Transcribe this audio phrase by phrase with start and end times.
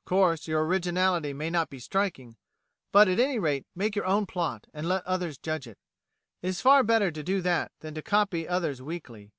[0.00, 2.36] Of course your originality may not be striking,
[2.90, 5.78] but, at any rate, make your own plot, and let others judge it.
[6.42, 9.30] It is far better to do that than to copy others weakly.